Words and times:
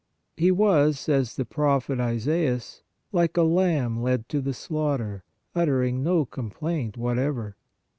He 0.35 0.49
was, 0.49 0.97
says 0.99 1.35
the 1.35 1.45
Prophet 1.45 1.99
Isaias," 1.99 2.81
like 3.11 3.37
a 3.37 3.43
lamb 3.43 4.01
led 4.01 4.27
to 4.29 4.41
the 4.41 4.51
slaughter, 4.51 5.23
uttering 5.53 6.01
no 6.01 6.25
complaint 6.25 6.97
whatever." 6.97 7.55